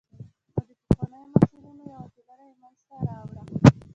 [0.55, 3.41] او د پخوانیو محصلینو یوه ټولنه یې منځته راوړه.